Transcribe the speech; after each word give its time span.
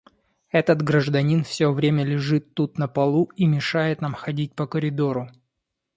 Этот 0.49 0.81
гражданин 0.81 1.43
все 1.43 1.71
время 1.71 2.03
лежит 2.03 2.55
тут 2.55 2.79
на 2.79 2.87
полу 2.87 3.25
и 3.35 3.45
мешает 3.45 4.01
нам 4.01 4.15
ходить 4.15 4.55
по 4.55 4.65
коридору. 4.65 5.29